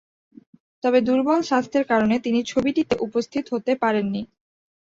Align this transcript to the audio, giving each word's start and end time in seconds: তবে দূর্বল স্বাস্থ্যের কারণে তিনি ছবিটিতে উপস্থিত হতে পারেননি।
তবে 0.83 0.99
দূর্বল 1.01 1.39
স্বাস্থ্যের 1.41 1.85
কারণে 1.91 2.15
তিনি 2.25 2.39
ছবিটিতে 2.51 2.93
উপস্থিত 3.07 3.45
হতে 3.53 3.71
পারেননি। 3.83 4.21